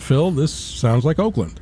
Phil, 0.00 0.30
this 0.30 0.52
sounds 0.52 1.04
like 1.04 1.18
Oakland. 1.18 1.60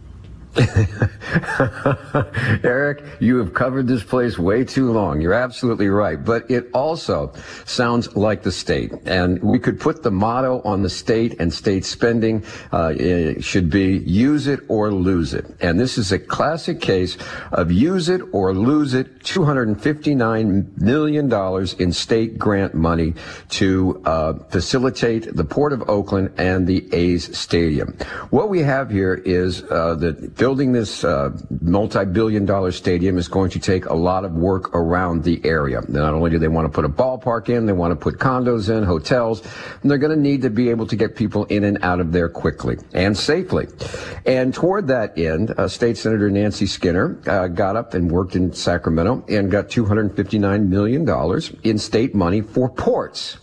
Eric, 2.64 3.04
you 3.20 3.38
have 3.38 3.54
covered 3.54 3.86
this 3.86 4.02
place 4.02 4.38
way 4.38 4.64
too 4.64 4.90
long. 4.90 5.20
You're 5.20 5.34
absolutely 5.34 5.88
right. 5.88 6.22
But 6.22 6.50
it 6.50 6.68
also 6.72 7.32
sounds 7.64 8.14
like 8.16 8.42
the 8.42 8.52
state. 8.52 8.92
And 9.04 9.42
we 9.42 9.58
could 9.58 9.80
put 9.80 10.02
the 10.02 10.10
motto 10.10 10.62
on 10.64 10.82
the 10.82 10.90
state 10.90 11.40
and 11.40 11.52
state 11.52 11.84
spending 11.84 12.44
uh, 12.72 12.94
should 13.40 13.70
be 13.70 13.98
use 13.98 14.46
it 14.46 14.60
or 14.68 14.90
lose 14.90 15.34
it. 15.34 15.46
And 15.60 15.78
this 15.78 15.98
is 15.98 16.12
a 16.12 16.18
classic 16.18 16.80
case 16.80 17.16
of 17.52 17.70
use 17.70 18.08
it 18.08 18.22
or 18.32 18.54
lose 18.54 18.94
it 18.94 19.20
$259 19.20 20.80
million 20.80 21.68
in 21.78 21.92
state 21.92 22.38
grant 22.38 22.74
money 22.74 23.14
to 23.50 24.02
uh, 24.04 24.34
facilitate 24.50 25.36
the 25.36 25.44
Port 25.44 25.72
of 25.72 25.88
Oakland 25.88 26.32
and 26.38 26.66
the 26.66 26.92
A's 26.94 27.36
Stadium. 27.36 27.96
What 28.30 28.48
we 28.48 28.60
have 28.60 28.90
here 28.90 29.14
is 29.14 29.62
uh, 29.64 29.94
the 29.94 30.12
building 30.38 30.72
this 30.72 31.04
uh, 31.04 31.36
multi-billion 31.60 32.46
dollar 32.46 32.70
stadium 32.72 33.18
is 33.18 33.28
going 33.28 33.50
to 33.50 33.58
take 33.58 33.86
a 33.86 33.94
lot 33.94 34.24
of 34.24 34.32
work 34.32 34.74
around 34.74 35.24
the 35.24 35.44
area. 35.44 35.82
Not 35.88 36.14
only 36.14 36.30
do 36.30 36.38
they 36.38 36.48
want 36.48 36.66
to 36.66 36.72
put 36.72 36.84
a 36.84 36.88
ballpark 36.88 37.48
in, 37.48 37.66
they 37.66 37.72
want 37.72 37.90
to 37.90 37.96
put 37.96 38.18
condos 38.18 38.74
in, 38.74 38.84
hotels, 38.84 39.42
and 39.82 39.90
they're 39.90 39.98
going 39.98 40.16
to 40.16 40.22
need 40.22 40.42
to 40.42 40.50
be 40.50 40.70
able 40.70 40.86
to 40.86 40.96
get 40.96 41.16
people 41.16 41.44
in 41.46 41.64
and 41.64 41.78
out 41.82 42.00
of 42.00 42.12
there 42.12 42.28
quickly 42.28 42.78
and 42.94 43.18
safely. 43.18 43.66
And 44.24 44.54
toward 44.54 44.86
that 44.86 45.18
end, 45.18 45.52
uh, 45.58 45.66
State 45.66 45.98
Senator 45.98 46.30
Nancy 46.30 46.66
Skinner 46.66 47.18
uh, 47.26 47.48
got 47.48 47.76
up 47.76 47.94
and 47.94 48.10
worked 48.10 48.36
in 48.36 48.52
Sacramento 48.52 49.24
and 49.28 49.50
got 49.50 49.68
$259 49.68 50.68
million 50.68 51.42
in 51.64 51.78
state 51.78 52.14
money 52.14 52.40
for 52.40 52.70
ports 52.70 53.38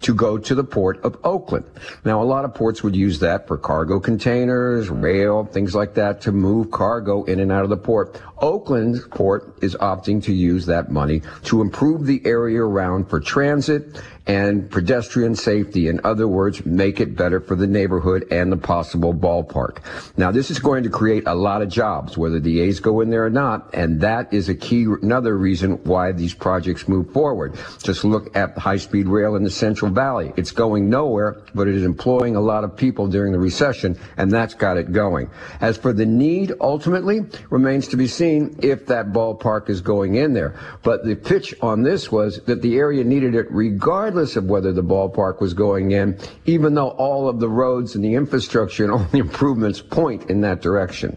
to 0.00 0.14
go 0.14 0.38
to 0.38 0.54
the 0.54 0.64
port 0.64 1.02
of 1.04 1.16
Oakland. 1.24 1.64
Now, 2.04 2.22
a 2.22 2.24
lot 2.24 2.44
of 2.44 2.54
ports 2.54 2.82
would 2.82 2.94
use 2.96 3.18
that 3.20 3.46
for 3.46 3.56
cargo 3.56 4.00
containers, 4.00 4.88
rail, 4.88 5.44
things 5.44 5.74
like 5.74 5.94
that 5.94 6.20
to 6.22 6.32
move 6.32 6.70
cargo 6.70 7.24
in 7.24 7.40
and 7.40 7.50
out 7.50 7.64
of 7.64 7.70
the 7.70 7.76
port. 7.76 8.20
Oakland 8.38 9.00
port 9.10 9.58
is 9.62 9.74
opting 9.76 10.22
to 10.24 10.32
use 10.32 10.66
that 10.66 10.90
money 10.90 11.22
to 11.44 11.60
improve 11.60 12.06
the 12.06 12.22
area 12.24 12.62
around 12.62 13.10
for 13.10 13.18
transit 13.18 14.00
and 14.28 14.70
pedestrian 14.70 15.34
safety. 15.34 15.88
In 15.88 16.00
other 16.04 16.28
words, 16.28 16.64
make 16.66 17.00
it 17.00 17.16
better 17.16 17.40
for 17.40 17.56
the 17.56 17.66
neighborhood 17.66 18.26
and 18.30 18.52
the 18.52 18.58
possible 18.58 19.14
ballpark. 19.14 19.78
Now, 20.18 20.30
this 20.30 20.50
is 20.50 20.58
going 20.58 20.82
to 20.82 20.90
create 20.90 21.26
a 21.26 21.34
lot 21.34 21.62
of 21.62 21.70
jobs, 21.70 22.18
whether 22.18 22.38
the 22.38 22.60
A's 22.60 22.78
go 22.78 23.00
in 23.00 23.08
there 23.08 23.24
or 23.24 23.30
not, 23.30 23.74
and 23.74 24.00
that 24.02 24.32
is 24.32 24.50
a 24.50 24.54
key, 24.54 24.84
another 24.84 25.36
reason 25.36 25.82
why 25.84 26.12
these 26.12 26.34
projects 26.34 26.86
move 26.86 27.10
forward. 27.12 27.58
Just 27.82 28.04
look 28.04 28.36
at 28.36 28.56
high-speed 28.58 29.08
rail 29.08 29.34
in 29.34 29.44
the 29.44 29.50
Central 29.50 29.87
Valley. 29.94 30.32
It's 30.36 30.50
going 30.50 30.88
nowhere, 30.88 31.42
but 31.54 31.68
it 31.68 31.74
is 31.74 31.84
employing 31.84 32.36
a 32.36 32.40
lot 32.40 32.64
of 32.64 32.76
people 32.76 33.06
during 33.06 33.32
the 33.32 33.38
recession, 33.38 33.98
and 34.16 34.30
that's 34.30 34.54
got 34.54 34.76
it 34.76 34.92
going. 34.92 35.30
As 35.60 35.76
for 35.76 35.92
the 35.92 36.06
need, 36.06 36.52
ultimately, 36.60 37.26
remains 37.50 37.88
to 37.88 37.96
be 37.96 38.06
seen 38.06 38.58
if 38.62 38.86
that 38.86 39.12
ballpark 39.12 39.68
is 39.68 39.80
going 39.80 40.16
in 40.16 40.32
there. 40.32 40.54
But 40.82 41.04
the 41.04 41.14
pitch 41.14 41.54
on 41.62 41.82
this 41.82 42.12
was 42.12 42.40
that 42.44 42.62
the 42.62 42.76
area 42.76 43.04
needed 43.04 43.34
it 43.34 43.50
regardless 43.50 43.88
regardless 44.18 44.36
of 44.36 44.44
whether 44.44 44.72
the 44.72 44.82
ballpark 44.82 45.40
was 45.40 45.54
going 45.54 45.92
in, 45.92 46.18
even 46.46 46.74
though 46.74 46.90
all 46.90 47.28
of 47.28 47.40
the 47.40 47.48
roads 47.48 47.94
and 47.94 48.04
the 48.04 48.14
infrastructure 48.14 48.84
and 48.84 48.92
all 48.92 49.04
the 49.12 49.18
improvements 49.18 49.80
point 49.80 50.28
in 50.30 50.40
that 50.40 50.60
direction. 50.60 51.16